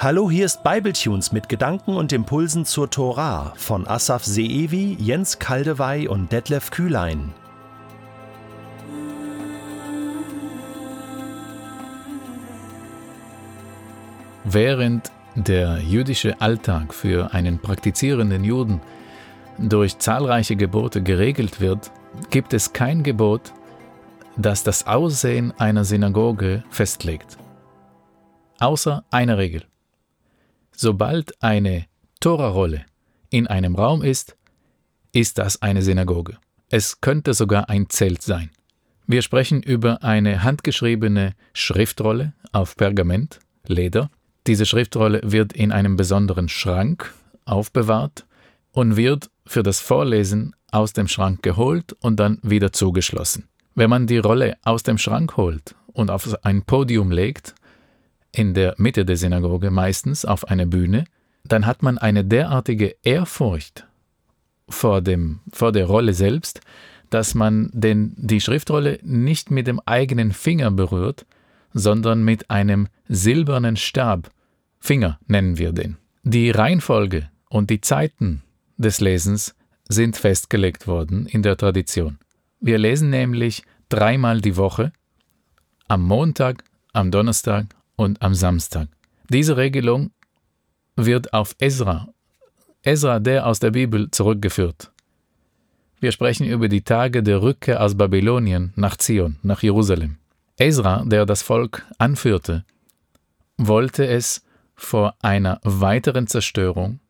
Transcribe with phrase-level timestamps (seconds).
[0.00, 6.06] Hallo, hier ist Bibletunes mit Gedanken und Impulsen zur Tora von Asaf Seevi, Jens Kaldewey
[6.06, 7.34] und Detlef Kühlein.
[14.44, 18.80] Während der jüdische Alltag für einen praktizierenden Juden
[19.58, 21.90] durch zahlreiche Gebote geregelt wird,
[22.30, 23.52] gibt es kein Gebot,
[24.36, 27.36] das das Aussehen einer Synagoge festlegt.
[28.60, 29.67] Außer eine Regel.
[30.80, 31.86] Sobald eine
[32.20, 32.84] Torarolle
[33.30, 34.36] in einem Raum ist,
[35.10, 36.36] ist das eine Synagoge.
[36.70, 38.50] Es könnte sogar ein Zelt sein.
[39.04, 44.08] Wir sprechen über eine handgeschriebene Schriftrolle auf Pergament, Leder.
[44.46, 47.12] Diese Schriftrolle wird in einem besonderen Schrank
[47.44, 48.24] aufbewahrt
[48.70, 53.48] und wird für das Vorlesen aus dem Schrank geholt und dann wieder zugeschlossen.
[53.74, 57.56] Wenn man die Rolle aus dem Schrank holt und auf ein Podium legt,
[58.38, 61.06] in der Mitte der Synagoge meistens auf eine Bühne,
[61.42, 63.84] dann hat man eine derartige Ehrfurcht
[64.68, 66.60] vor, dem, vor der Rolle selbst,
[67.10, 71.26] dass man den, die Schriftrolle nicht mit dem eigenen Finger berührt,
[71.72, 74.30] sondern mit einem silbernen Stab,
[74.78, 75.96] Finger nennen wir den.
[76.22, 78.42] Die Reihenfolge und die Zeiten
[78.76, 79.56] des Lesens
[79.88, 82.18] sind festgelegt worden in der Tradition.
[82.60, 84.92] Wir lesen nämlich dreimal die Woche,
[85.88, 88.88] am Montag, am Donnerstag und am Samstag.
[89.28, 90.12] Diese Regelung
[90.96, 92.08] wird auf Ezra,
[92.82, 94.90] Ezra der aus der Bibel, zurückgeführt.
[96.00, 100.16] Wir sprechen über die Tage der Rückkehr aus Babylonien nach Zion, nach Jerusalem.
[100.56, 102.64] Ezra, der das Volk anführte,
[103.56, 104.44] wollte es
[104.76, 107.00] vor einer weiteren Zerstörung,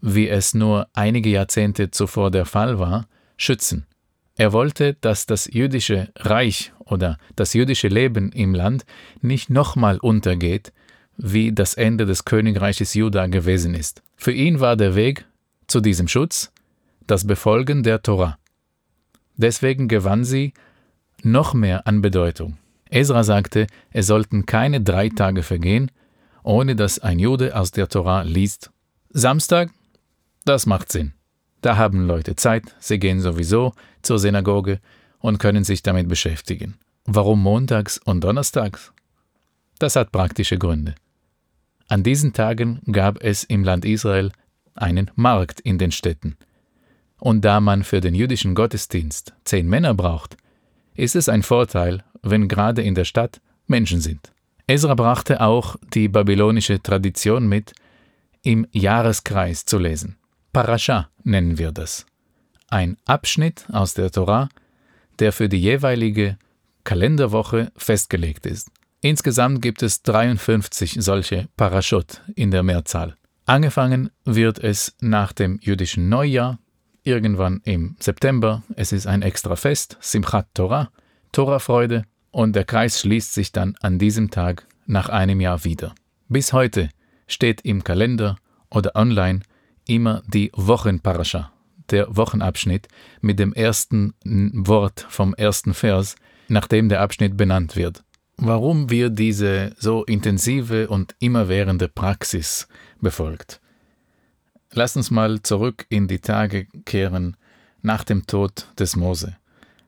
[0.00, 3.86] wie es nur einige Jahrzehnte zuvor der Fall war, schützen.
[4.36, 8.84] Er wollte, dass das jüdische Reich oder das jüdische Leben im Land
[9.20, 10.72] nicht nochmal untergeht,
[11.16, 14.02] wie das Ende des Königreiches Juda gewesen ist.
[14.16, 15.26] Für ihn war der Weg
[15.66, 16.52] zu diesem Schutz
[17.06, 18.38] das Befolgen der Tora.
[19.36, 20.54] Deswegen gewann sie
[21.22, 22.58] noch mehr an Bedeutung.
[22.90, 25.90] Ezra sagte, es sollten keine drei Tage vergehen,
[26.42, 28.70] ohne dass ein Jude aus der Tora liest.
[29.10, 29.70] Samstag,
[30.44, 31.12] das macht Sinn.
[31.60, 34.80] Da haben Leute Zeit, sie gehen sowieso zur Synagoge
[35.18, 36.74] und können sich damit beschäftigen.
[37.04, 38.92] Warum montags und donnerstags?
[39.78, 40.94] Das hat praktische Gründe.
[41.88, 44.30] An diesen Tagen gab es im Land Israel
[44.74, 46.36] einen Markt in den Städten.
[47.18, 50.36] Und da man für den jüdischen Gottesdienst zehn Männer braucht,
[50.94, 54.32] ist es ein Vorteil, wenn gerade in der Stadt Menschen sind.
[54.66, 57.72] Ezra brachte auch die babylonische Tradition mit,
[58.42, 60.16] im Jahreskreis zu lesen.
[60.52, 62.06] Parascha nennen wir das.
[62.68, 64.48] Ein Abschnitt aus der Torah,
[65.18, 66.38] der für die jeweilige
[66.82, 68.70] Kalenderwoche festgelegt ist.
[69.00, 73.16] Insgesamt gibt es 53 solche Parashot in der Mehrzahl.
[73.46, 76.58] Angefangen wird es nach dem jüdischen Neujahr,
[77.02, 78.62] irgendwann im September.
[78.76, 80.90] Es ist ein extra Fest, Simchat Torah,
[81.32, 85.94] Torahfreude, und der Kreis schließt sich dann an diesem Tag nach einem Jahr wieder.
[86.28, 86.90] Bis heute
[87.26, 88.36] steht im Kalender
[88.70, 89.40] oder online
[89.90, 91.50] immer die Wochenparascha,
[91.90, 92.86] der Wochenabschnitt
[93.20, 96.14] mit dem ersten Wort vom ersten Vers,
[96.48, 98.04] nachdem der Abschnitt benannt wird.
[98.36, 102.68] Warum wird diese so intensive und immerwährende Praxis
[103.00, 103.60] befolgt?
[104.72, 107.36] Lass uns mal zurück in die Tage kehren
[107.82, 109.36] nach dem Tod des Mose.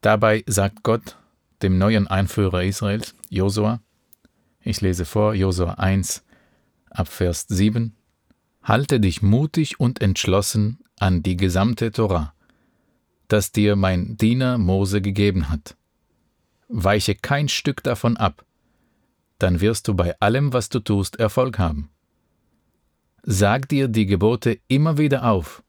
[0.00, 1.16] Dabei sagt Gott
[1.62, 3.80] dem neuen Einführer Israels, Josua,
[4.60, 6.24] ich lese vor, Josua 1
[6.90, 7.94] ab Vers 7,
[8.64, 12.32] Halte dich mutig und entschlossen an die gesamte Torah,
[13.28, 15.76] das dir mein Diener Mose gegeben hat.
[16.68, 18.46] Weiche kein Stück davon ab,
[19.38, 21.90] dann wirst du bei allem, was du tust, Erfolg haben.
[23.22, 25.62] Sag dir die Gebote immer wieder auf,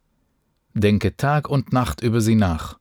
[0.74, 2.80] denke Tag und Nacht über sie nach,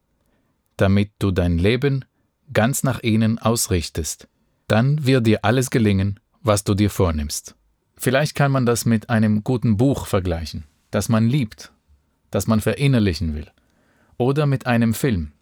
[0.77, 2.05] damit du dein Leben
[2.53, 4.29] ganz nach ihnen ausrichtest.
[4.69, 7.57] Dann wird dir alles gelingen, was du dir vornimmst.
[7.97, 11.73] Vielleicht kann man das mit einem guten Buch vergleichen, das man liebt,
[12.31, 13.47] das man verinnerlichen will.
[14.17, 15.33] Oder mit einem Film.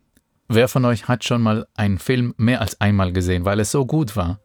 [0.49, 3.87] Wer von euch hat schon mal einen Film mehr als einmal gesehen, weil es so
[3.87, 4.39] gut war?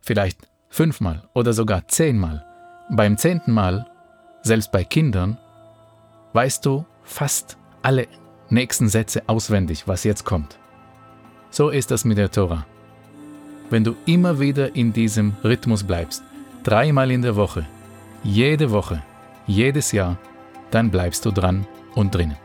[0.00, 2.44] Vielleicht fünfmal oder sogar zehnmal.
[2.90, 3.86] Beim zehnten Mal,
[4.42, 5.38] selbst bei Kindern,
[6.32, 8.08] weißt du fast alle
[8.48, 10.58] nächsten Sätze auswendig, was jetzt kommt.
[11.50, 12.66] So ist das mit der Tora.
[13.70, 16.22] Wenn du immer wieder in diesem Rhythmus bleibst,
[16.62, 17.66] dreimal in der Woche,
[18.22, 19.02] jede Woche,
[19.46, 20.16] jedes Jahr,
[20.70, 22.36] dann bleibst du dran und drinnen.